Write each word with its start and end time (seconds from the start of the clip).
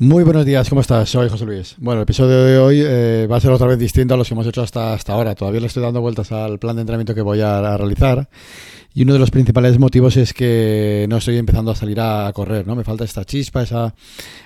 Muy 0.00 0.22
buenos 0.22 0.46
días, 0.46 0.68
¿cómo 0.68 0.80
estás? 0.80 1.08
Soy 1.08 1.28
José 1.28 1.44
Luis. 1.44 1.74
Bueno, 1.78 2.00
el 2.00 2.04
episodio 2.04 2.44
de 2.44 2.56
hoy 2.56 2.80
eh, 2.86 3.26
va 3.28 3.38
a 3.38 3.40
ser 3.40 3.50
otra 3.50 3.66
vez 3.66 3.80
distinto 3.80 4.14
a 4.14 4.16
los 4.16 4.28
que 4.28 4.34
hemos 4.34 4.46
hecho 4.46 4.62
hasta, 4.62 4.92
hasta 4.92 5.12
ahora. 5.12 5.34
Todavía 5.34 5.58
le 5.60 5.66
estoy 5.66 5.82
dando 5.82 6.00
vueltas 6.00 6.30
al 6.30 6.60
plan 6.60 6.76
de 6.76 6.82
entrenamiento 6.82 7.16
que 7.16 7.20
voy 7.20 7.40
a, 7.40 7.58
a 7.58 7.76
realizar. 7.76 8.28
Y 8.94 9.02
uno 9.02 9.14
de 9.14 9.18
los 9.18 9.32
principales 9.32 9.80
motivos 9.80 10.16
es 10.16 10.34
que 10.34 11.06
no 11.08 11.16
estoy 11.16 11.36
empezando 11.36 11.72
a 11.72 11.74
salir 11.74 11.98
a 11.98 12.30
correr, 12.32 12.64
¿no? 12.64 12.76
Me 12.76 12.84
falta 12.84 13.02
esta 13.02 13.24
chispa, 13.24 13.64
esa, 13.64 13.92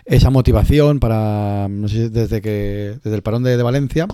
esa 0.07 0.31
motivación 0.31 0.99
para, 1.01 1.69
no 1.69 1.87
sé, 1.87 2.09
desde 2.09 2.41
que 2.41 2.99
desde 3.05 3.15
el 3.15 3.23
parón 3.23 3.43
de, 3.43 3.55
de 3.55 3.63
Valencia, 3.63 4.07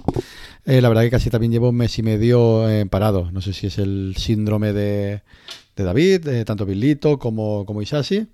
eh, 0.67 0.81
la 0.81 0.89
verdad 0.89 1.03
que 1.03 1.11
casi 1.11 1.31
también 1.31 1.53
llevo 1.53 1.69
un 1.69 1.77
mes 1.77 1.97
y 2.01 2.03
medio 2.03 2.69
eh, 2.69 2.85
parado. 2.87 3.31
No 3.31 3.43
sé 3.43 3.53
si 3.53 3.69
es 3.69 3.79
el 3.79 4.17
síndrome 4.17 4.73
de, 4.73 5.23
de 5.77 5.85
David, 5.85 6.27
eh, 6.27 6.45
tanto 6.45 6.67
Billito 6.67 7.17
como, 7.21 7.65
como 7.65 7.81
Isashi. 7.81 8.27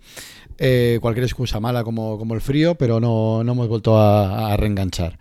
Eh, 0.59 0.99
cualquier 1.01 1.25
excusa 1.25 1.59
mala 1.59 1.83
como, 1.83 2.17
como 2.19 2.35
el 2.35 2.41
frío, 2.41 2.77
pero 2.77 3.01
no, 3.01 3.43
no 3.43 3.53
hemos 3.53 3.69
vuelto 3.69 3.99
a, 3.99 4.57
reenganchar. 4.57 5.19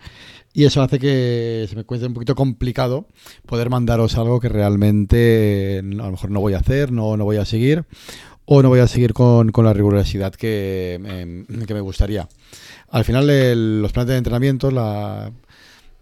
Y 0.53 0.65
eso 0.65 0.83
hace 0.83 0.99
que 0.99 1.65
se 1.67 1.75
me 1.75 1.83
cueste 1.83 2.05
un 2.05 2.13
poquito 2.13 2.35
complicado 2.35 3.07
poder 3.47 3.71
mandaros 3.71 4.17
algo 4.17 4.39
que 4.39 4.49
realmente 4.49 5.77
eh, 5.77 5.79
a 5.79 5.81
lo 6.05 6.11
mejor 6.11 6.29
no 6.29 6.41
voy 6.41 6.53
a 6.53 6.59
hacer, 6.59 6.91
no, 6.91 7.17
no 7.17 7.25
voy 7.25 7.37
a 7.37 7.45
seguir, 7.45 7.85
o 8.45 8.61
no 8.61 8.69
voy 8.69 8.79
a 8.79 8.87
seguir 8.87 9.13
con, 9.13 9.51
con 9.51 9.65
la 9.65 9.73
rigurosidad 9.73 10.33
que, 10.33 10.99
eh, 11.03 11.65
que, 11.65 11.73
me 11.73 11.81
gustaría. 11.81 12.27
Al 12.91 13.03
final, 13.03 13.81
los 13.81 13.91
planes 13.91 14.09
de 14.09 14.17
entrenamiento, 14.17 14.69
la, 14.69 15.31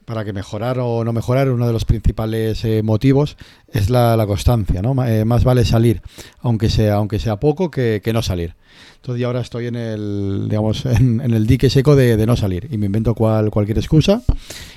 para 0.05 0.25
que 0.25 0.33
mejorar 0.33 0.79
o 0.79 1.03
no 1.03 1.13
mejorar, 1.13 1.49
uno 1.49 1.67
de 1.67 1.73
los 1.73 1.85
principales 1.85 2.63
eh, 2.65 2.81
motivos 2.83 3.37
es 3.71 3.89
la, 3.89 4.17
la 4.17 4.25
constancia, 4.27 4.81
¿no? 4.81 5.05
Eh, 5.05 5.25
más 5.25 5.43
vale 5.43 5.65
salir, 5.65 6.01
aunque 6.39 6.69
sea, 6.69 6.95
aunque 6.95 7.19
sea 7.19 7.39
poco, 7.39 7.71
que, 7.71 8.01
que, 8.03 8.13
no 8.13 8.21
salir. 8.21 8.55
Entonces 8.95 9.23
ahora 9.25 9.41
estoy 9.41 9.67
en 9.67 9.75
el, 9.75 10.47
digamos, 10.49 10.85
en, 10.85 11.21
en 11.21 11.33
el 11.33 11.47
dique 11.47 11.69
seco 11.69 11.95
de, 11.95 12.17
de, 12.17 12.25
no 12.25 12.35
salir 12.35 12.67
y 12.71 12.77
me 12.77 12.87
invento 12.87 13.15
cual, 13.15 13.51
cualquier 13.51 13.77
excusa 13.77 14.23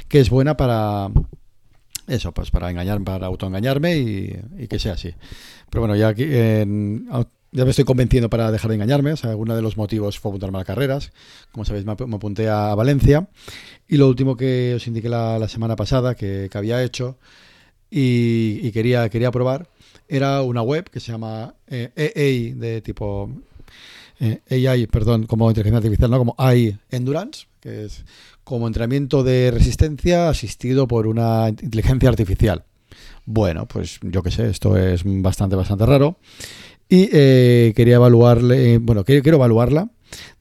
que 0.08 0.20
es 0.20 0.31
buena 0.31 0.56
para 0.56 1.08
eso, 2.06 2.33
pues 2.33 2.50
para 2.50 2.70
engañar, 2.70 3.03
para 3.03 3.27
autoengañarme 3.27 3.97
y, 3.97 4.36
y 4.59 4.69
que 4.69 4.78
sea 4.78 4.92
así. 4.92 5.14
Pero 5.70 5.83
bueno, 5.83 5.97
ya 5.97 6.09
aquí 6.09 6.25
en, 6.25 7.09
ya 7.55 7.64
me 7.64 7.70
estoy 7.70 7.84
convenciendo 7.84 8.28
para 8.28 8.50
dejar 8.50 8.69
de 8.69 8.74
engañarme. 8.74 9.12
O 9.12 9.16
sea, 9.16 9.36
uno 9.36 9.55
de 9.55 9.62
los 9.62 9.77
motivos 9.77 10.19
fue 10.19 10.30
apuntarme 10.30 10.58
a 10.58 10.64
carreras. 10.64 11.12
Como 11.52 11.64
sabéis, 11.64 11.86
me 11.86 11.92
apunté 11.92 12.48
a 12.48 12.74
Valencia. 12.74 13.28
Y 13.88 13.97
lo 13.97 14.08
último 14.08 14.36
que 14.36 14.74
os 14.74 14.86
indiqué 14.88 15.08
la, 15.08 15.47
semana 15.48 15.77
pasada 15.77 16.16
que, 16.16 16.50
había 16.52 16.82
hecho 16.82 17.16
y, 17.91 18.70
quería, 18.72 19.08
quería 19.08 19.30
probar 19.30 19.69
era 20.08 20.42
una 20.42 20.62
web 20.62 20.91
que 20.91 21.00
se 21.00 21.12
llama 21.12 21.55
eh, 21.69 21.91
EA, 21.97 22.55
de 22.56 22.82
tipo 22.82 23.30
eh, 24.20 24.41
AI, 24.69 24.86
perdón, 24.88 25.27
como 25.27 25.48
inteligencia 25.48 25.78
artificial, 25.78 26.10
no 26.10 26.19
como 26.19 26.34
AI 26.36 26.77
Endurance, 26.91 27.47
que 27.60 27.84
es 27.84 28.05
como 28.42 28.66
entrenamiento 28.66 29.22
de 29.22 29.50
resistencia 29.52 30.28
asistido 30.28 30.88
por 30.88 31.06
una 31.06 31.48
inteligencia 31.48 32.08
artificial. 32.08 32.64
Bueno, 33.27 33.66
pues 33.66 34.00
yo 34.02 34.22
qué 34.22 34.30
sé, 34.30 34.50
esto 34.50 34.77
es 34.77 35.02
bastante, 35.05 35.56
bastante 35.56 35.86
raro. 35.86 36.19
Y 36.89 37.09
eh, 37.13 37.73
quería 37.75 37.97
evaluarle, 37.97 38.75
eh, 38.75 38.79
bueno, 38.79 39.05
quiero, 39.05 39.23
evaluarla 39.37 39.89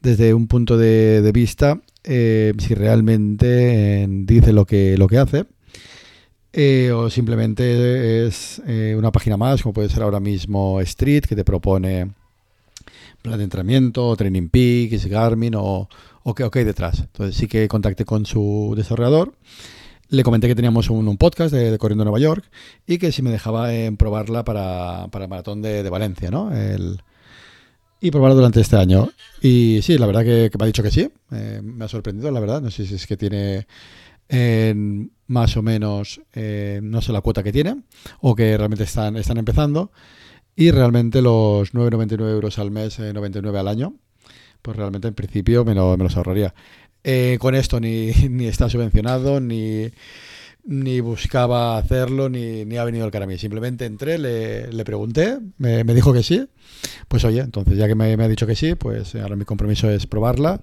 desde 0.02 0.34
un 0.34 0.48
punto 0.48 0.78
de, 0.78 1.32
vista 1.34 1.82
eh, 2.04 2.54
si 2.58 2.76
realmente 2.76 4.06
dice 4.10 4.54
lo 4.54 4.66
que, 4.66 4.98
lo 4.98 5.08
que 5.08 5.18
hace. 5.18 5.46
o 6.92 7.10
simplemente 7.10 8.28
es 8.28 8.62
una 8.98 9.12
página 9.12 9.38
más, 9.38 9.64
como 9.64 9.74
puede 9.74 9.90
ser 9.90 10.04
ahora 10.04 10.20
mismo 10.20 10.82
Street, 10.82 11.24
que 11.24 11.36
te 11.36 11.44
propone 11.44 12.12
plan 13.22 13.38
de 13.38 13.46
entrenamiento, 13.46 14.16
Training 14.18 14.50
Peaks, 14.50 15.06
Garmin 15.08 15.56
o, 15.56 15.88
o 16.24 16.36
qué 16.36 16.44
okay 16.44 16.64
detrás. 16.66 17.00
Entonces 17.00 17.36
sí 17.36 17.48
que 17.48 17.68
contacté 17.68 18.06
con 18.06 18.26
su 18.26 18.74
desarrollador 18.76 19.34
le 20.14 20.24
comenté 20.24 20.48
que 20.48 20.54
teníamos 20.54 20.92
un, 20.92 21.08
un 21.08 21.18
podcast 21.18 21.52
de, 21.52 21.76
Corriendo 21.80 22.04
Nueva 22.04 22.20
York 22.20 22.46
y 22.86 23.00
que 23.00 23.12
si 23.12 23.24
me 23.24 23.32
dejaba 23.32 23.74
en 23.74 23.98
probarla 23.98 24.44
para, 24.44 25.08
para 25.08 25.26
el 25.26 25.30
maratón 25.30 25.64
de, 25.64 25.82
de 25.82 25.90
Valencia, 25.90 26.30
¿no? 26.30 26.56
El, 26.56 27.02
y 28.00 28.12
probarla 28.12 28.36
durante 28.36 28.62
este 28.62 28.76
año. 28.76 29.10
Y 29.42 29.80
sí, 29.82 29.98
la 29.98 30.06
verdad 30.06 30.24
que, 30.24 30.52
me 30.56 30.64
ha 30.64 30.68
dicho 30.68 30.84
que 30.84 30.92
sí. 30.92 31.10
Eh, 31.32 31.62
me 31.64 31.86
ha 31.86 31.88
sorprendido, 31.88 32.30
la 32.30 32.40
verdad. 32.40 32.62
No 32.62 32.70
sé 32.70 32.86
si 32.86 32.94
es 32.94 33.08
que 33.08 33.18
tiene 33.18 33.66
eh, 34.30 34.76
más 35.26 35.58
o 35.58 35.64
menos, 35.64 36.22
eh, 36.34 36.80
no 36.84 37.02
sé 37.02 37.12
la 37.12 37.22
cuota 37.22 37.42
que 37.42 37.52
tiene, 37.52 37.82
o 38.22 38.36
que 38.36 38.56
realmente 38.56 38.84
están, 38.84 39.18
están 39.18 39.38
empezando. 39.40 39.92
Y 40.56 40.70
realmente 40.70 41.24
los 41.24 41.74
9,99 41.74 42.30
euros 42.30 42.60
al 42.60 42.70
mes, 42.70 43.00
99 43.00 43.58
al 43.58 43.68
año, 43.68 43.96
pues 44.62 44.78
realmente 44.78 45.08
en 45.08 45.16
principio 45.16 45.66
me, 45.66 45.74
lo, 45.74 45.98
me 45.98 46.04
los 46.04 46.16
ahorraría. 46.16 46.54
Eh, 47.04 47.38
con 47.40 47.56
esto 47.56 47.80
ni, 47.80 48.12
ni 48.30 48.46
está 48.48 48.70
subvencionado, 48.70 49.40
ni, 49.40 49.92
ni 50.66 51.02
buscaba 51.02 51.78
hacerlo, 51.78 52.30
ni, 52.30 52.64
ni, 52.66 52.78
ha 52.78 52.86
venido 52.86 53.06
el 53.06 53.12
cara 53.12 53.26
a 53.26 53.28
mí. 53.28 53.38
Simplemente 53.38 53.86
entré, 53.86 54.18
le, 54.18 54.72
le 54.72 54.86
pregunté, 54.86 55.40
me, 55.58 55.84
dijo 55.84 56.14
que 56.14 56.24
sí. 56.24 56.48
Pues 57.08 57.26
oye, 57.26 57.42
entonces 57.42 57.78
ya 57.78 57.88
que 57.88 57.96
me, 57.96 58.14
ha 58.14 58.28
dicho 58.28 58.48
que 58.48 58.56
sí, 58.56 58.76
pues 58.76 59.16
ahora 59.16 59.36
mi 59.36 59.46
compromiso 59.46 59.90
es 59.90 60.08
probarla 60.08 60.60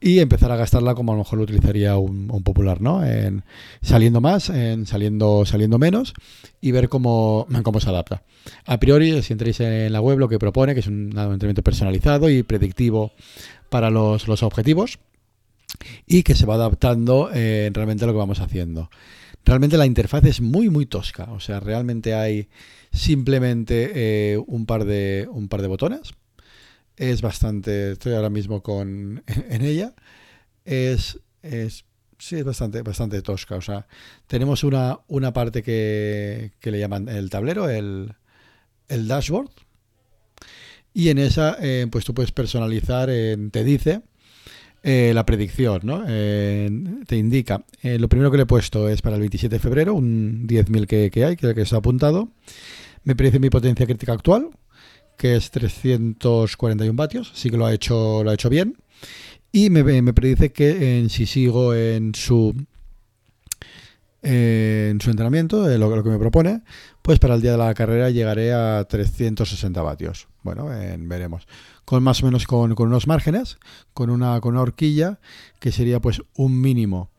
y 0.00 0.20
empezar 0.20 0.50
a 0.52 0.56
gastarla 0.56 0.94
como 0.94 1.12
a 1.12 1.14
lo 1.16 1.22
mejor 1.22 1.38
lo 1.38 1.44
utilizaría 1.44 1.96
un, 1.96 2.30
un 2.30 2.42
popular, 2.42 2.80
¿no? 2.80 3.04
En 3.04 3.44
saliendo 3.82 4.20
más, 4.20 4.50
en 4.50 4.86
saliendo, 4.86 5.44
saliendo 5.46 5.78
menos 5.78 6.14
y 6.60 6.70
ver 6.72 6.88
cómo, 6.88 7.46
cómo 7.62 7.80
se 7.80 7.88
adapta. 7.88 8.22
A 8.66 8.78
priori, 8.78 9.22
si 9.22 9.32
entréis 9.32 9.60
en 9.60 9.92
la 9.92 10.00
web, 10.00 10.18
lo 10.18 10.28
que 10.28 10.38
propone, 10.38 10.74
que 10.74 10.80
es 10.80 10.86
un 10.86 11.08
entrenamiento 11.08 11.62
personalizado 11.62 12.28
y 12.28 12.42
predictivo 12.42 13.12
para 13.68 13.90
los, 13.90 14.28
los 14.28 14.42
objetivos 14.42 14.98
y 16.06 16.22
que 16.22 16.34
se 16.34 16.46
va 16.46 16.54
adaptando 16.54 17.30
eh, 17.32 17.70
realmente 17.72 18.04
a 18.04 18.06
lo 18.06 18.12
que 18.12 18.18
vamos 18.18 18.40
haciendo. 18.40 18.90
Realmente 19.44 19.76
la 19.76 19.86
interfaz 19.86 20.24
es 20.24 20.40
muy 20.40 20.70
muy 20.70 20.86
tosca, 20.86 21.24
o 21.32 21.40
sea, 21.40 21.60
realmente 21.60 22.14
hay 22.14 22.48
simplemente 22.92 23.92
eh, 23.94 24.38
un 24.46 24.66
par 24.66 24.84
de 24.84 25.28
un 25.30 25.48
par 25.48 25.62
de 25.62 25.68
botones. 25.68 26.14
Es 26.96 27.22
bastante, 27.22 27.92
estoy 27.92 28.14
ahora 28.14 28.30
mismo 28.30 28.62
con 28.62 29.22
en 29.50 29.62
ella. 29.62 29.94
Es 30.64 31.20
es 31.42 31.84
sí, 32.18 32.36
es 32.36 32.44
bastante 32.44 32.82
bastante 32.82 33.20
tosca, 33.22 33.56
o 33.56 33.60
sea, 33.60 33.86
tenemos 34.26 34.64
una 34.64 35.00
una 35.08 35.32
parte 35.32 35.62
que, 35.62 36.52
que 36.60 36.70
le 36.70 36.78
llaman 36.78 37.08
el 37.08 37.30
tablero, 37.30 37.68
el 37.68 38.14
el 38.88 39.08
dashboard. 39.08 39.50
Y 40.94 41.08
en 41.08 41.18
esa 41.18 41.56
eh, 41.60 41.86
pues 41.90 42.04
tú 42.04 42.14
puedes 42.14 42.32
personalizar, 42.32 43.08
te 43.08 43.64
dice 43.64 44.02
eh, 44.86 45.12
la 45.14 45.24
predicción, 45.24 45.80
¿no? 45.82 46.04
Eh, 46.06 46.70
te 47.06 47.16
indica. 47.16 47.64
Eh, 47.82 47.98
lo 47.98 48.10
primero 48.10 48.30
que 48.30 48.36
le 48.36 48.42
he 48.42 48.46
puesto 48.46 48.90
es 48.90 49.00
para 49.00 49.16
el 49.16 49.20
27 49.20 49.56
de 49.56 49.58
febrero, 49.58 49.94
un 49.94 50.46
10.000 50.46 50.86
que, 50.86 51.10
que, 51.10 51.24
hay, 51.24 51.36
que, 51.36 51.54
que 51.54 51.62
está 51.62 51.78
apuntado. 51.78 52.28
Me 53.02 53.16
predice 53.16 53.38
mi 53.38 53.48
potencia 53.48 53.86
crítica 53.86 54.12
actual, 54.12 54.50
que 55.16 55.36
es 55.36 55.50
341 55.50 56.92
vatios, 56.94 57.32
sí 57.34 57.48
que 57.48 57.56
lo 57.56 57.64
ha 57.64 57.72
hecho, 57.72 58.22
lo 58.22 58.30
ha 58.30 58.34
hecho 58.34 58.50
bien. 58.50 58.76
Y 59.52 59.70
me, 59.70 59.82
me 60.02 60.12
predice 60.12 60.52
que 60.52 60.98
en, 60.98 61.08
si 61.08 61.24
sigo 61.24 61.74
en 61.74 62.14
su 62.14 62.54
en 64.24 65.00
su 65.00 65.10
entrenamiento, 65.10 65.68
lo, 65.78 66.02
que 66.02 66.10
me 66.10 66.18
propone, 66.18 66.62
pues 67.02 67.18
para 67.18 67.34
el 67.34 67.42
día 67.42 67.52
de 67.52 67.58
la 67.58 67.74
carrera 67.74 68.10
llegaré 68.10 68.52
a 68.52 68.84
360 68.84 69.82
vatios. 69.82 70.28
Bueno, 70.42 70.66
veremos 70.66 71.46
con 71.84 72.02
más 72.02 72.22
o 72.22 72.26
menos 72.26 72.46
con, 72.46 72.74
unos 72.76 73.06
márgenes, 73.06 73.58
con 73.92 74.10
una, 74.10 74.40
con 74.40 74.54
una 74.54 74.62
horquilla 74.62 75.20
que 75.60 75.70
sería 75.72 76.00
pues 76.00 76.22
un 76.34 76.60
mínimo 76.60 77.10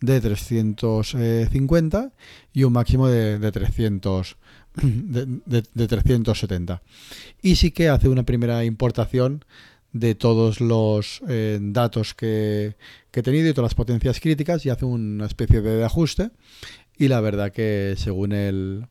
de 0.00 0.20
350 0.20 2.12
y 2.52 2.64
un 2.64 2.72
máximo 2.72 3.06
de, 3.08 3.38
de 3.38 3.52
300 3.52 4.36
de, 4.82 5.26
de, 5.46 5.62
de, 5.72 5.88
370 5.88 6.82
y 7.42 7.56
sí 7.56 7.70
que 7.70 7.88
hace 7.90 8.08
una 8.08 8.24
primera 8.24 8.64
importación 8.64 9.44
de 9.94 10.16
todos 10.16 10.60
los 10.60 11.22
eh, 11.28 11.58
datos 11.62 12.14
que, 12.14 12.76
que, 13.12 13.20
he 13.20 13.22
tenido 13.22 13.48
y 13.48 13.54
todas 13.54 13.70
las 13.70 13.74
potencias 13.76 14.20
críticas 14.20 14.66
y 14.66 14.70
hace 14.70 14.84
una 14.84 15.24
especie 15.24 15.62
de 15.62 15.84
ajuste 15.84 16.30
y 16.98 17.06
la 17.08 17.20
verdad 17.20 17.52
que 17.52 17.94
según 17.96 18.32
el, 18.32 18.88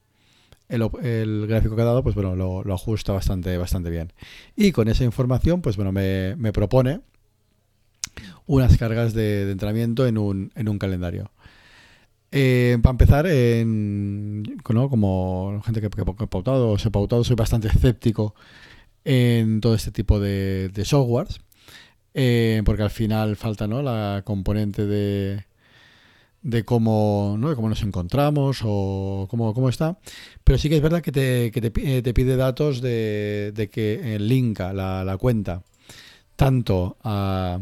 el, 0.69 0.89
el, 1.03 1.45
gráfico 1.47 1.75
que 1.75 1.81
ha 1.81 1.85
dado, 1.85 2.03
pues 2.03 2.15
bueno, 2.15 2.35
lo, 2.35 2.73
ajusta 2.73 3.11
bastante, 3.11 3.57
bastante 3.57 3.89
bien. 3.89 4.13
Y 4.55 4.71
con 4.71 4.87
esa 4.87 5.03
información, 5.03 5.61
pues 5.61 5.75
bueno, 5.75 5.91
me, 5.91 6.35
me 6.37 6.53
propone 6.53 7.01
unas 8.45 8.77
cargas 8.77 9.13
de, 9.13 9.51
entrenamiento 9.51 10.07
en 10.07 10.17
un, 10.17 10.51
en 10.55 10.69
un 10.69 10.79
calendario. 10.79 11.31
Eh, 12.31 12.77
para 12.81 12.91
empezar, 12.91 13.27
en, 13.27 14.43
¿no? 14.69 14.89
como 14.89 15.61
gente 15.65 15.81
que, 15.81 15.89
que, 15.89 16.01
he 16.01 16.27
pautado, 16.27 16.71
os 16.71 16.85
he 16.85 16.91
pautado, 16.91 17.23
soy 17.25 17.35
bastante 17.35 17.67
escéptico 17.67 18.35
en 19.05 19.61
todo 19.61 19.75
este 19.75 19.91
tipo 19.91 20.19
de, 20.19 20.71
softwares. 20.85 21.41
eh, 22.13 22.61
porque 22.65 22.83
al 22.83 22.91
final 22.91 23.35
falta 23.35 23.67
¿no? 23.67 23.81
la 23.81 24.21
componente 24.25 24.85
de, 24.85 25.45
de 26.41 26.63
cómo, 26.65 27.35
¿no? 27.39 27.49
de 27.49 27.55
cómo 27.55 27.69
nos 27.69 27.81
encontramos 27.83 28.61
o 28.63 29.27
cómo, 29.29 29.53
cómo 29.53 29.69
está. 29.69 29.97
Pero 30.43 30.57
sí 30.57 30.69
que 30.69 30.75
es 30.75 30.81
verdad 30.81 31.01
que 31.01 31.11
te, 31.11 31.51
que 31.51 31.61
te, 31.61 32.01
te 32.01 32.13
pide 32.13 32.35
datos 32.35 32.81
de, 32.81 33.51
de 33.55 33.69
que 33.69 34.17
linka 34.19 34.73
la, 34.73 35.03
la 35.03 35.17
cuenta 35.17 35.63
tanto 36.35 36.97
a, 37.03 37.59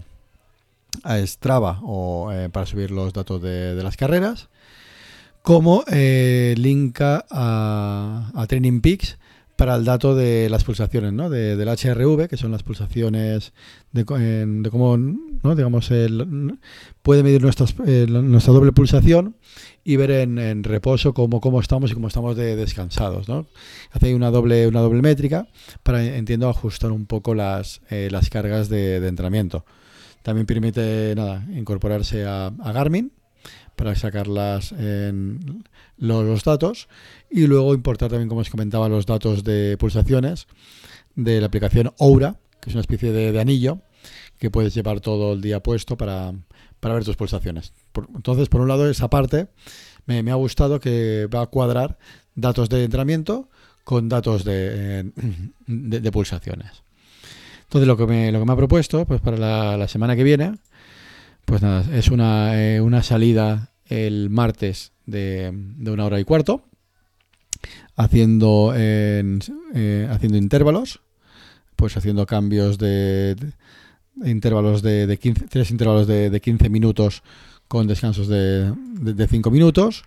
a 1.03 1.17
Strava 1.27 1.79
o 1.83 2.31
eh, 2.31 2.49
para 2.49 2.65
subir 2.65 2.91
los 2.91 3.13
datos 3.13 3.41
de, 3.41 3.75
de 3.75 3.83
las 3.83 3.97
carreras, 3.97 4.49
como 5.41 5.83
eh, 5.91 6.55
linka 6.57 7.25
a, 7.29 8.31
a 8.33 8.47
Training 8.47 8.81
Peaks 8.81 9.17
para 9.61 9.75
el 9.75 9.85
dato 9.85 10.15
de 10.15 10.49
las 10.49 10.63
pulsaciones, 10.63 11.13
¿no? 11.13 11.29
De, 11.29 11.55
del 11.55 11.67
HRV, 11.67 12.27
que 12.27 12.35
son 12.35 12.49
las 12.49 12.63
pulsaciones 12.63 13.53
de, 13.91 14.05
cómo, 14.05 14.97
¿no? 14.97 15.55
digamos, 15.55 15.91
el, 15.91 16.57
puede 17.03 17.21
medir 17.21 17.43
nuestra 17.43 18.53
doble 18.53 18.71
pulsación 18.71 19.35
y 19.83 19.97
ver 19.97 20.09
en, 20.09 20.63
reposo 20.63 21.13
cómo, 21.13 21.61
estamos 21.61 21.91
y 21.91 21.93
cómo 21.93 22.07
estamos 22.07 22.35
de 22.35 22.55
descansados, 22.55 23.29
¿no? 23.29 23.45
Hace 23.91 24.15
una 24.15 24.31
doble, 24.31 24.67
una 24.67 24.79
doble 24.79 25.03
métrica 25.03 25.47
para, 25.83 26.03
entiendo, 26.03 26.49
ajustar 26.49 26.91
un 26.91 27.05
poco 27.05 27.35
las, 27.35 27.81
eh, 27.91 28.09
cargas 28.31 28.67
de, 28.67 28.95
entrenamiento. 29.07 29.63
También 30.23 30.47
permite, 30.47 31.13
nada, 31.15 31.45
incorporarse 31.55 32.25
a 32.25 32.51
Garmin, 32.73 33.11
para 33.75 33.95
sacarlas 33.95 34.71
en 34.73 35.63
los, 36.01 36.43
datos 36.43 36.89
y 37.29 37.47
luego 37.47 37.73
importar 37.73 38.09
también, 38.09 38.27
como 38.27 38.41
os 38.41 38.49
comentaba, 38.49 38.89
los 38.89 39.05
datos 39.05 39.43
de 39.43 39.77
pulsaciones 39.77 40.47
de 41.15 41.39
la 41.39 41.47
aplicación 41.47 41.93
Oura, 41.97 42.39
que 42.59 42.69
es 42.69 42.75
una 42.75 42.81
especie 42.81 43.11
de, 43.11 43.39
anillo 43.39 43.79
que 44.37 44.49
puedes 44.49 44.73
llevar 44.73 44.99
todo 44.99 45.33
el 45.33 45.41
día 45.41 45.61
puesto 45.61 45.97
para, 45.97 46.33
para 46.79 46.95
ver 46.95 47.05
tus 47.05 47.15
pulsaciones. 47.15 47.73
Por, 47.91 48.07
entonces, 48.15 48.49
por 48.49 48.61
un 48.61 48.67
lado, 48.67 48.89
esa 48.89 49.09
parte 49.09 49.47
me, 50.05 50.29
ha 50.31 50.35
gustado 50.35 50.79
que 50.79 51.27
va 51.33 51.43
a 51.43 51.47
cuadrar 51.47 51.97
datos 52.35 52.67
de 52.69 52.83
entrenamiento 52.83 53.49
con 53.83 54.09
datos 54.09 54.43
de, 54.43 55.11
de, 55.67 55.99
de 55.99 56.11
pulsaciones. 56.11 56.83
Entonces, 57.63 57.87
lo 57.87 57.95
que, 57.95 58.07
me, 58.07 58.31
lo 58.31 58.39
que 58.39 58.45
me 58.45 58.53
ha 58.53 58.57
propuesto 58.57 59.05
pues 59.05 59.21
para 59.21 59.37
la, 59.37 59.77
la 59.77 59.87
semana 59.87 60.15
que 60.15 60.23
viene 60.23 60.55
pues 61.45 61.61
nada, 61.61 61.85
es 61.95 62.09
una, 62.09 62.61
eh, 62.61 62.81
una 62.81 63.03
salida 63.03 63.71
el 63.85 64.29
martes 64.29 64.93
de, 65.11 65.51
de, 65.53 65.91
una 65.91 66.05
hora 66.05 66.19
y 66.19 66.23
cuarto, 66.23 66.63
haciendo, 67.95 68.73
en, 68.75 69.39
eh, 69.75 70.07
haciendo 70.09 70.37
intervalos, 70.37 71.01
pues 71.75 71.95
haciendo 71.97 72.25
cambios 72.25 72.77
de, 72.77 73.35
intervalos 74.25 74.81
de, 74.81 75.07
de 75.07 75.17
15, 75.17 75.47
tres 75.47 75.71
intervalos 75.71 76.07
de, 76.07 76.29
de 76.29 76.41
15 76.41 76.69
minutos 76.69 77.23
con 77.67 77.87
descansos 77.87 78.27
de, 78.27 78.73
de, 78.73 79.27
5 79.27 79.51
minutos, 79.51 80.03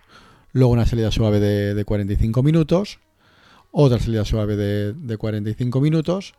luego 0.51 0.73
una 0.73 0.85
salida 0.85 1.11
suave 1.11 1.39
de, 1.39 1.73
de 1.73 1.85
45 1.85 2.43
minutos, 2.43 2.99
otra 3.71 3.99
salida 3.99 4.25
suave 4.25 4.55
de 4.55 5.17
45 5.17 5.81
minutos 5.81 6.33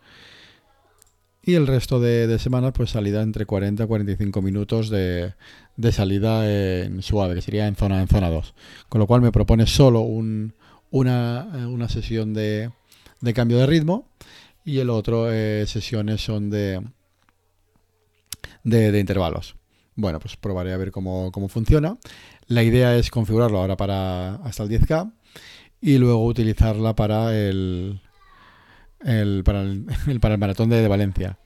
y 1.47 1.55
el 1.55 1.69
resto 1.69 2.01
de, 2.01 2.27
de 2.27 2.41
semana 2.41 2.73
pues 2.73 2.91
salida 2.91 3.23
entre 3.23 3.47
40 3.47 3.85
y 3.85 3.87
45 3.87 4.43
minutos 4.43 4.91
de, 4.91 5.33
de 5.77 5.93
salida 5.93 6.45
en 6.51 7.03
suave, 7.03 7.37
que 7.37 7.41
sería 7.41 7.69
en 7.69 7.77
zona 7.77 8.03
en 8.03 8.09
zona 8.09 8.29
2. 8.29 8.53
Con 8.89 8.99
lo 8.99 9.07
cual 9.07 9.23
me 9.23 9.31
propone 9.31 9.67
solo 9.69 10.01
un, 10.01 10.55
una, 10.91 11.47
una, 11.69 11.89
sesión 11.89 12.35
de, 12.35 12.73
de, 13.21 13.33
cambio 13.33 13.59
de 13.59 13.67
ritmo 13.67 14.09
y 14.65 14.79
el 14.79 14.91
otro 14.91 15.33
eh, 15.33 15.65
sesiones 15.69 16.21
son 16.21 16.51
de, 16.51 16.83
de, 18.65 18.99
intervalos. 18.99 19.55
Bueno, 19.95 20.19
pues 20.19 20.37
probaré 20.37 20.73
a 20.73 20.77
ver 20.77 20.91
cómo, 20.91 21.31
cómo 21.31 21.49
funciona. 21.49 21.97
La 22.49 22.65
idea 22.65 22.97
es 22.97 23.09
configurarlo 23.09 23.59
ahora 23.59 23.77
para 23.77 24.35
hasta 24.37 24.65
el 24.65 24.69
10K 24.69 25.13
y 25.81 25.99
luego 25.99 26.27
utilizarla 26.27 26.97
para 26.97 27.39
el, 27.39 28.01
el, 29.13 29.43
para, 29.45 29.63
el, 29.63 30.39
maratón 30.39 30.69
de, 30.69 30.89
Valencia. 30.89 31.39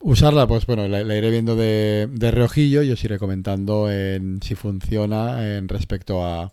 Usarla, 0.00 0.46
pues 0.46 0.66
bueno, 0.66 0.88
la, 0.88 1.00
iré 1.00 1.30
viendo 1.30 1.56
de, 1.56 2.08
de, 2.10 2.30
reojillo 2.30 2.82
y 2.82 2.90
os 2.90 3.02
iré 3.04 3.18
comentando 3.18 3.90
en 3.90 4.42
si 4.42 4.54
funciona 4.54 5.56
en 5.56 5.68
respecto 5.68 6.24
a, 6.26 6.52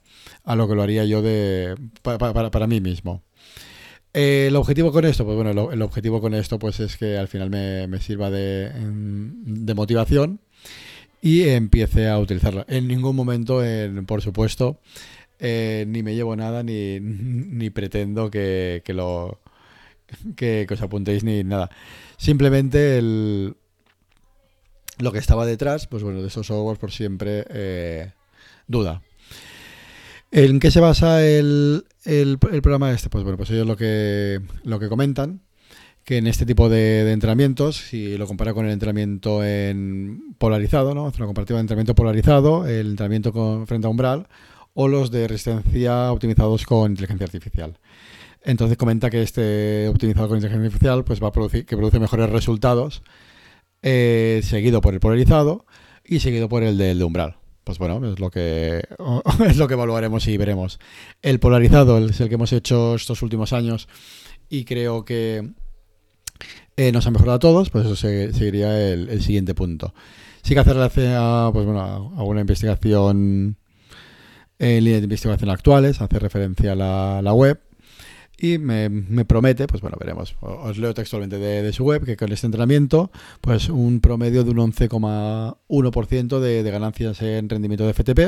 lo 0.56 0.68
que 0.68 0.76
lo 0.76 0.84
haría 0.84 1.04
yo 1.06 1.22
de, 1.22 1.76
para, 2.02 2.68
mí 2.68 2.80
mismo. 2.80 3.24
Eh, 4.14 4.46
el 4.48 4.56
objetivo 4.56 4.92
con 4.92 5.06
esto, 5.06 5.26
pues 5.26 5.36
bueno, 5.36 5.72
el, 5.72 5.82
objetivo 5.82 6.22
con 6.22 6.34
esto 6.34 6.58
pues 6.58 6.80
es 6.80 6.96
que 6.96 7.18
al 7.18 7.28
final 7.28 7.50
me, 7.50 8.00
sirva 8.00 8.30
de, 8.30 8.72
motivación 9.76 10.40
y 11.22 11.50
empiece 11.50 12.08
a 12.08 12.18
utilizarla. 12.18 12.66
En 12.70 12.88
ningún 12.88 13.16
momento, 13.16 13.64
en, 13.64 14.06
por 14.06 14.22
supuesto, 14.22 14.80
eh, 15.40 15.86
ni 15.88 16.02
me 16.02 16.16
llevo 16.16 16.36
nada 16.36 16.64
ni, 16.64 17.00
ni 17.02 17.72
pretendo 17.72 18.32
que, 18.32 18.84
que 18.86 18.94
lo 18.94 19.40
que, 20.36 20.68
os 20.70 20.82
apuntéis 20.82 21.24
ni 21.24 21.44
nada. 21.44 21.70
Simplemente 22.18 22.98
el, 22.98 23.56
lo 24.98 25.12
que 25.12 25.20
estaba 25.20 25.46
detrás, 25.46 25.88
pues 25.88 26.04
bueno, 26.04 26.22
de 26.22 26.28
esos 26.28 26.48
softwares 26.48 26.80
por 26.80 26.92
siempre 26.92 27.46
eh, 27.50 28.12
duda. 28.68 29.02
¿En 30.32 30.60
qué 30.60 30.70
se 30.70 30.80
basa 30.80 31.26
el, 31.26 31.86
el, 32.06 32.38
el, 32.52 32.62
programa 32.62 32.92
este? 32.92 33.10
Pues 33.10 33.24
bueno, 33.24 33.38
pues 33.38 33.50
ellos 33.50 33.66
lo 33.66 33.76
que, 33.76 34.40
lo 34.64 34.80
que 34.80 34.88
comentan, 34.88 35.42
que 36.10 36.18
en 36.18 36.26
este 36.26 36.46
tipo 36.46 36.70
de, 36.70 37.12
entrenamientos, 37.12 37.78
si 37.78 38.18
lo 38.18 38.26
compara 38.26 38.54
con 38.54 38.66
el 38.66 38.72
entrenamiento 38.72 39.44
en 39.44 40.36
polarizado, 40.40 40.96
¿no? 40.96 41.04
una 41.04 41.26
comparativa 41.28 41.58
de 41.58 41.62
entrenamiento 41.62 41.94
polarizado, 41.94 42.68
el 42.68 42.92
entrenamiento 42.92 43.66
frente 43.68 43.86
a 43.86 43.92
umbral, 43.92 44.28
o 44.74 44.88
los 44.88 45.12
de 45.12 45.28
resistencia 45.28 46.12
optimizados 46.12 46.66
con 46.66 46.92
inteligencia 46.92 47.26
artificial. 47.26 47.78
Entonces 48.44 48.78
comenta 48.78 49.10
que 49.10 49.22
este 49.22 49.88
optimizado 49.90 50.30
con 50.30 50.38
inteligencia 50.38 50.68
artificial 50.68 51.04
pues 51.04 51.22
va 51.22 51.28
a 51.28 51.32
producir 51.32 51.66
que 51.66 51.76
produce 51.76 52.00
mejores 52.00 52.30
resultados, 52.30 53.04
eh, 53.82 54.42
seguido 54.44 54.82
por 54.82 54.94
el 54.94 55.00
polarizado 55.00 55.66
y 56.06 56.20
seguido 56.20 56.48
por 56.48 56.64
el 56.64 56.78
del 56.78 57.00
de 57.00 57.04
umbral. 57.04 57.36
Pues 57.64 57.78
bueno, 57.78 58.06
es 58.12 58.20
lo 58.20 58.32
que 58.32 58.84
es 59.46 59.58
lo 59.58 59.68
que 59.68 59.74
evaluaremos 59.74 60.28
y 60.28 60.38
veremos. 60.38 60.80
El 61.22 61.40
polarizado 61.40 61.98
es 61.98 62.20
el 62.22 62.30
que 62.30 62.36
hemos 62.36 62.54
hecho 62.54 62.96
estos 62.96 63.22
últimos 63.22 63.52
años 63.54 63.88
y 64.48 64.64
creo 64.64 65.04
que 65.04 65.52
eh, 66.78 66.92
nos 66.94 67.06
ha 67.06 67.12
mejorado 67.12 67.36
a 67.36 67.40
todos, 67.40 67.70
pues 67.70 67.86
eso 67.86 67.96
se, 67.96 68.34
seguiría 68.34 68.92
el, 68.92 69.22
siguiente 69.22 69.54
punto. 69.54 69.94
Sí 70.42 70.54
que 70.54 70.62
hacer 70.62 70.78
a, 70.78 71.50
pues 71.52 71.66
bueno, 71.66 71.82
a 71.82 72.24
una 72.24 72.40
investigación 72.40 73.58
en 74.58 74.84
líneas 74.84 75.02
de 75.02 75.06
investigación 75.06 75.50
actuales, 75.50 76.02
hace 76.02 76.20
referencia 76.20 76.72
a 76.72 77.22
la 77.22 77.34
web 77.34 77.60
y 78.40 78.58
me, 78.58 78.90
me, 78.90 79.26
promete, 79.26 79.68
pues 79.68 79.82
bueno, 79.82 79.98
veremos, 80.00 80.36
os 80.42 80.78
leo 80.78 80.94
textualmente 80.94 81.38
de, 81.38 81.74
su 81.74 81.84
web, 81.84 82.06
que 82.06 82.16
con 82.16 82.32
este 82.32 82.48
entrenamiento, 82.48 83.12
pues 83.42 83.70
un 83.70 84.00
promedio 84.00 84.44
de 84.44 84.52
un 84.52 84.58
11,1% 84.58 86.40
de, 86.40 86.64
de 86.64 86.72
ganancias 86.72 87.22
en 87.22 87.50
rendimiento 87.50 87.86
de 87.86 87.94
FTP, 87.94 88.20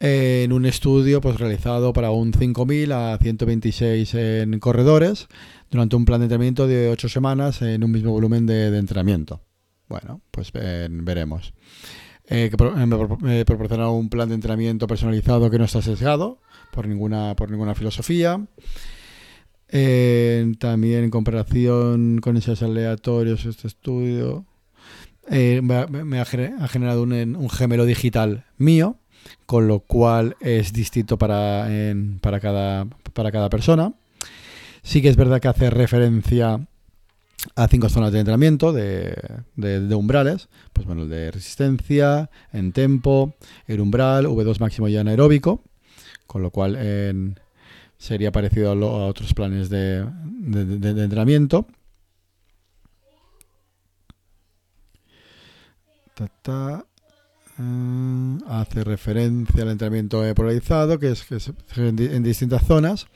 en 0.00 0.52
un 0.52 0.66
estudio 0.66 1.20
pues 1.20 1.38
realizado 1.38 1.92
para 1.92 2.10
un 2.10 2.32
5.000 2.32 2.92
a 2.92 3.18
126 3.18 4.14
en 4.14 4.58
corredores, 4.58 5.28
durante 5.70 5.96
un 5.96 6.04
plan 6.04 6.20
de 6.20 6.24
entrenamiento 6.24 6.66
de 6.66 6.88
8 6.88 7.08
semanas 7.08 7.62
en 7.62 7.84
un 7.84 7.92
mismo 7.92 8.10
volumen 8.10 8.46
de, 8.46 8.70
de 8.70 8.78
entrenamiento. 8.78 9.40
Bueno, 9.88 10.20
pues 10.30 10.50
eh, 10.54 10.88
veremos. 10.90 11.54
Eh, 12.28 12.48
que 12.50 12.56
pro, 12.56 12.74
me 12.76 13.44
proporciona 13.44 13.90
un 13.90 14.08
plan 14.08 14.28
de 14.28 14.36
entrenamiento 14.36 14.86
personalizado 14.86 15.50
que 15.50 15.58
no 15.58 15.64
está 15.64 15.82
sesgado, 15.82 16.38
por 16.70 16.86
ninguna, 16.86 17.34
por 17.36 17.50
ninguna 17.50 17.74
filosofía. 17.74 18.46
Eh, 19.68 20.52
también 20.58 21.04
en 21.04 21.10
comparación 21.10 22.18
con 22.20 22.36
esos 22.36 22.62
aleatorios, 22.62 23.46
este 23.46 23.68
estudio 23.68 24.44
eh, 25.30 25.60
me, 25.62 25.86
me, 26.04 26.20
ha, 26.20 26.24
generado 26.24 27.02
un, 27.02 27.12
un, 27.12 27.50
gemelo 27.50 27.86
digital 27.86 28.44
mío, 28.58 28.96
con 29.46 29.68
lo 29.68 29.80
cual 29.80 30.36
es 30.40 30.72
distinto 30.72 31.16
para, 31.16 31.72
en, 31.72 32.18
para, 32.18 32.40
cada, 32.40 32.86
para 33.12 33.32
cada 33.32 33.48
persona. 33.48 33.94
Sí 34.82 35.00
que 35.00 35.08
es 35.08 35.16
verdad 35.16 35.40
que 35.40 35.48
hace 35.48 35.70
referencia 35.70 36.66
a 37.56 37.68
cinco 37.68 37.88
zonas 37.88 38.12
de 38.12 38.20
entrenamiento 38.20 38.72
de, 38.72 39.16
de, 39.56 39.94
umbrales, 39.94 40.48
pues 40.72 40.86
bueno, 40.86 41.02
el 41.02 41.10
de 41.10 41.30
resistencia, 41.30 42.30
en 42.52 42.72
tempo, 42.72 43.34
el 43.66 43.80
umbral, 43.80 44.26
V2 44.26 44.60
máximo 44.60 44.88
y 44.88 44.96
anaeróbico 44.96 45.62
con 46.32 46.40
lo 46.40 46.50
cual 46.50 46.78
sería 47.98 48.32
parecido 48.32 48.72
a, 48.72 49.06
otros 49.06 49.34
planes 49.34 49.68
de, 49.68 50.02
de, 50.24 51.04
entrenamiento. 51.04 51.66
Hace 58.48 58.84
referencia 58.84 59.62
al 59.62 59.70
entrenamiento 59.70 60.22
polarizado, 60.34 60.98
que 60.98 61.10
es, 61.10 61.24
que 61.24 61.38
en, 61.76 62.22
distintas 62.22 62.66
zonas. 62.66 63.06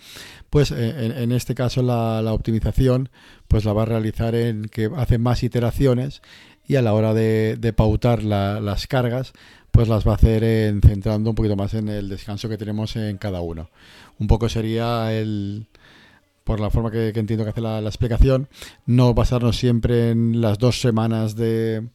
Pues 0.50 0.70
eh, 0.70 1.22
en, 1.22 1.32
este 1.32 1.54
caso 1.54 1.82
la, 1.82 2.32
optimización 2.32 3.10
pues 3.48 3.64
la 3.64 3.72
va 3.72 3.82
a 3.82 3.86
realizar 3.86 4.34
en 4.34 4.66
que 4.66 4.90
hace 4.96 5.18
más 5.18 5.42
iteraciones 5.42 6.22
y 6.66 6.76
a 6.76 6.82
la 6.82 6.94
hora 6.94 7.14
de, 7.14 7.72
pautar 7.76 8.22
las 8.22 8.86
cargas 8.86 9.32
pues 9.70 9.88
las 9.88 10.06
va 10.06 10.12
a 10.12 10.14
hacer 10.14 10.42
en, 10.42 10.80
centrando 10.80 11.28
un 11.28 11.36
poquito 11.36 11.54
más 11.54 11.74
en 11.74 11.90
el 11.90 12.08
descanso 12.08 12.48
que 12.48 12.56
tenemos 12.56 12.96
en 12.96 13.18
cada 13.18 13.42
uno. 13.42 13.68
Un 14.18 14.26
poco 14.26 14.48
sería 14.48 15.12
el, 15.12 15.66
por 16.46 16.60
la 16.60 16.70
forma 16.70 16.92
que, 16.92 17.08
entiendo 17.08 17.42
que 17.42 17.50
hace 17.50 17.60
la, 17.60 17.80
explicación, 17.80 18.48
no 18.86 19.14
basarnos 19.14 19.56
siempre 19.56 20.12
en 20.12 20.40
las 20.40 20.58
dos 20.58 20.80
semanas 20.80 21.34
de, 21.34 21.88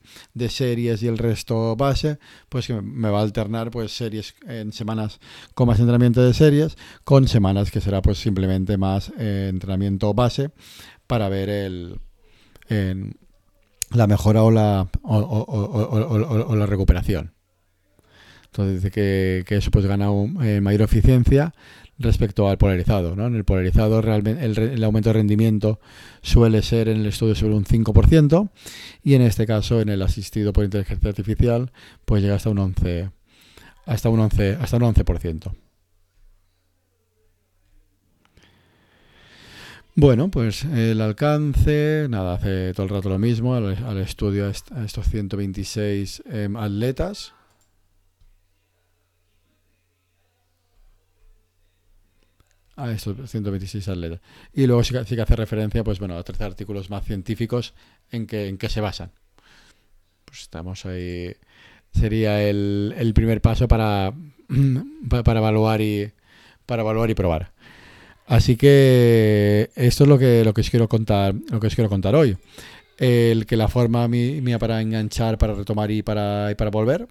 series 0.50 1.02
y 1.02 1.08
el 1.08 1.18
resto 1.18 1.78
base, 1.78 2.20
pues 2.50 2.68
que 2.68 2.82
me 2.82 3.10
va 3.10 3.20
a 3.20 3.24
alternar 3.24 3.72
pues 3.72 3.96
series 3.96 4.36
en 4.46 4.74
semanas 4.74 5.22
con 5.54 5.68
más 5.70 5.80
entrenamiento 5.80 6.22
de 6.22 6.34
series, 6.34 6.76
con 7.06 7.30
semanas 7.30 7.72
que 7.72 7.80
será 7.80 8.02
pues 8.02 8.18
simplemente 8.18 8.78
más 8.78 9.14
eh, 9.18 9.48
entrenamiento 9.50 10.14
base 10.14 10.52
para 11.08 11.30
ver 11.30 11.48
el 11.48 12.00
la 13.94 14.08
mejora 14.08 14.44
o 14.44 14.52
la, 14.52 14.90
o, 15.02 16.56
la 16.56 16.66
recuperación. 16.66 17.34
Entonces 18.46 18.84
dice 18.84 18.92
que, 18.92 19.56
eso 19.56 19.72
pues 19.72 19.86
gana 19.86 20.10
eh, 20.44 20.60
mayor 20.60 20.82
eficiencia 20.82 21.54
respecto 22.02 22.50
al 22.50 22.58
polarizado. 22.58 23.16
¿no? 23.16 23.28
En 23.28 23.36
el 23.36 23.44
polarizado 23.44 24.02
realmente 24.02 24.46
el, 24.46 24.84
aumento 24.84 25.10
de 25.10 25.14
rendimiento 25.14 25.80
suele 26.22 26.62
ser 26.62 26.88
en 26.88 27.02
el 27.02 27.08
estudio 27.08 27.36
sobre 27.36 27.56
un 27.56 27.66
5% 27.66 28.50
y 29.04 29.14
en 29.14 29.22
este 29.22 29.46
caso 29.46 29.82
en 29.82 29.90
el 29.90 30.02
asistido 30.02 30.54
por 30.54 30.64
inteligencia 30.64 31.10
artificial 31.10 31.72
pues 32.06 32.22
llega 32.22 32.36
hasta 32.36 32.50
un 32.50 32.60
11 32.60 33.10
hasta 33.86 34.10
un 34.10 34.20
11 34.20 34.58
hasta 34.62 34.78
un 34.78 34.84
11%. 34.84 35.52
Bueno, 39.96 40.32
pues 40.32 40.64
el 40.64 41.02
alcance, 41.02 42.08
nada, 42.10 42.36
hace 42.36 42.74
todo 42.74 42.86
el 42.86 42.94
rato 42.94 43.10
lo 43.10 43.20
mismo, 43.20 43.56
al, 43.56 43.98
estudio 43.98 44.48
a 44.48 44.86
estos 44.86 45.06
126 45.10 46.24
em, 46.32 46.56
atletas, 46.56 47.34
a 52.76 52.92
estos 52.92 53.30
126 53.30 53.88
atletas. 53.88 54.20
Y 54.54 54.68
luego 54.68 54.84
sí 54.84 54.94
que, 54.94 55.22
hace 55.22 55.36
referencia, 55.36 55.84
pues 55.84 56.00
bueno, 56.00 56.18
a 56.18 56.24
13 56.24 56.44
artículos 56.44 56.90
más 56.90 57.06
científicos 57.06 57.74
en 58.12 58.28
que, 58.28 58.48
en 58.48 58.58
que 58.58 58.70
se 58.70 58.82
basan. 58.82 59.12
Pues 60.26 60.42
estamos 60.42 60.86
ahí. 60.86 61.34
Sería 61.92 62.42
el, 62.42 62.94
el 62.98 63.14
primer 63.14 63.42
paso 63.42 63.68
para, 63.68 64.14
para 65.10 65.40
evaluar 65.40 65.82
y 65.82 66.12
para 66.66 66.84
evaluar 66.84 67.10
y 67.10 67.16
probar. 67.16 67.52
Así 68.28 68.56
que 68.56 69.72
esto 69.76 70.04
es 70.04 70.10
lo 70.10 70.18
que, 70.18 70.46
lo 70.46 70.54
que 70.54 70.62
os 70.62 70.70
quiero 70.70 70.88
contar, 70.88 71.36
lo 71.50 71.60
que 71.60 71.68
os 71.68 71.76
quiero 71.76 71.90
contar 71.90 72.16
hoy 72.16 72.38
el 73.02 73.48
que 73.48 73.58
la 73.58 73.68
forma 73.68 74.08
mía 74.08 74.60
para 74.60 74.80
enganchar, 74.80 75.40
para 75.40 75.56
retomar 75.56 75.90
y 75.90 76.04
para, 76.04 76.52
y 76.52 76.56
para 76.56 76.70
volver, 76.70 77.08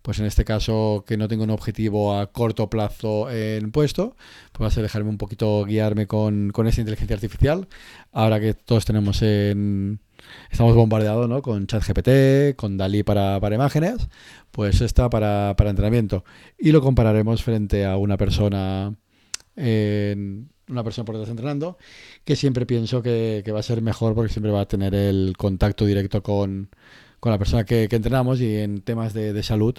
pues 0.00 0.20
en 0.20 0.26
este 0.26 0.44
caso 0.44 1.04
que 1.04 1.16
no 1.16 1.26
tengo 1.26 1.42
un 1.42 1.50
objetivo 1.50 2.16
a 2.16 2.30
corto 2.30 2.70
plazo 2.70 3.28
en 3.28 3.72
puesto, 3.72 4.16
pues 4.52 4.62
va 4.62 4.68
a 4.68 4.70
ser 4.70 4.84
dejarme 4.84 5.10
un 5.10 5.18
poquito 5.18 5.64
guiarme 5.64 6.06
con, 6.06 6.50
con 6.50 6.68
esa 6.68 6.80
inteligencia 6.80 7.16
artificial, 7.16 7.66
ahora 8.12 8.38
que 8.38 8.54
todos 8.54 8.84
tenemos 8.84 9.20
en... 9.22 9.98
Estamos 10.48 10.76
bombardeados 10.76 11.28
¿no? 11.28 11.42
con 11.42 11.66
ChatGPT, 11.66 12.54
con 12.54 12.76
DALI 12.76 13.02
para, 13.02 13.40
para 13.40 13.56
imágenes, 13.56 14.08
pues 14.52 14.80
esta 14.80 15.10
para, 15.10 15.54
para 15.56 15.70
entrenamiento. 15.70 16.24
Y 16.56 16.70
lo 16.70 16.80
compararemos 16.80 17.42
frente 17.42 17.84
a 17.84 17.96
una 17.96 18.16
persona 18.16 18.94
en, 19.56 20.50
una 20.72 20.84
persona 20.84 21.04
por 21.04 21.16
detrás 21.16 21.30
entrenando, 21.30 21.78
que 22.24 22.36
siempre 22.36 22.66
pienso 22.66 23.02
que, 23.02 23.44
va 23.52 23.60
a 23.60 23.62
ser 23.62 23.82
mejor 23.82 24.14
porque 24.14 24.32
siempre 24.32 24.50
va 24.50 24.62
a 24.62 24.68
tener 24.68 24.94
el 24.94 25.34
contacto 25.36 25.86
directo 25.86 26.22
con, 26.22 26.70
la 27.22 27.38
persona 27.38 27.64
que, 27.64 27.88
entrenamos 27.90 28.40
y 28.40 28.56
en 28.56 28.80
temas 28.80 29.14
de, 29.14 29.40
salud, 29.42 29.76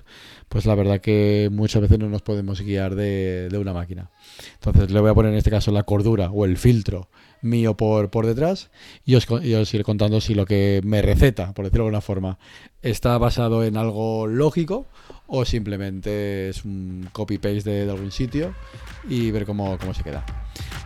pues 0.47 0.65
la 0.65 0.75
verdad 0.75 1.01
que 1.01 1.49
muchas 1.51 1.81
veces 1.81 1.99
no 1.99 2.07
nos 2.07 2.21
podemos 2.21 2.61
guiar 2.61 2.95
de, 2.95 3.49
de, 3.49 3.57
una 3.57 3.73
máquina. 3.73 4.11
Entonces 4.53 4.91
le 4.91 4.99
voy 5.01 5.09
a 5.09 5.13
poner 5.13 5.33
en 5.33 5.37
este 5.37 5.51
caso 5.51 5.71
la 5.71 5.83
cordura 5.83 6.31
o 6.31 6.45
el 6.45 6.57
filtro 6.57 7.09
mío 7.43 7.75
por, 7.75 8.09
por 8.09 8.25
detrás 8.25 8.71
y 9.05 9.15
os, 9.15 9.27
y 9.43 9.53
os 9.53 9.73
iré 9.73 9.83
contando 9.83 10.21
si 10.21 10.33
lo 10.33 10.45
que 10.45 10.81
me 10.83 11.01
receta, 11.01 11.53
por 11.53 11.65
decirlo 11.65 11.83
de 11.83 11.87
alguna 11.89 12.01
forma, 12.01 12.39
está 12.81 13.17
basado 13.17 13.63
en 13.63 13.77
algo 13.77 14.25
lógico 14.27 14.87
o 15.27 15.45
simplemente 15.45 16.49
es 16.49 16.65
un 16.65 17.09
copy-paste 17.11 17.69
de, 17.69 17.91
algún 17.91 18.11
sitio 18.11 18.53
y 19.07 19.31
ver 19.31 19.45
cómo, 19.45 19.77
cómo 19.77 19.93
se 19.93 20.03
queda. 20.03 20.42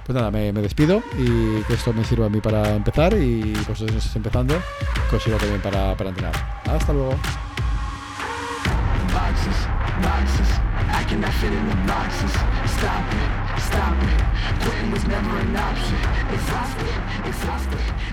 Pues 0.08 0.16
nada, 0.16 0.32
me, 0.32 0.54
despido 0.54 1.04
y 1.18 1.62
que 1.64 1.74
esto 1.74 1.92
me 1.92 2.02
sirva 2.06 2.28
a 2.28 2.30
mí 2.30 2.40
para 2.40 2.74
empezar 2.74 3.14
y 3.14 3.52
vosotros 3.68 3.92
no 3.92 3.98
estáis 3.98 4.16
empezando, 4.16 4.56
que 5.10 5.18
os 5.18 5.22
sirva 5.22 5.38
también 5.38 5.62
para, 5.62 5.92
entrenar. 5.92 6.34
Hasta 6.66 6.94
luego. 6.94 7.12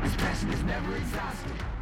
This 0.03 0.17
passion 0.17 0.53
is 0.53 0.63
never 0.65 0.97
exhausted. 0.97 1.74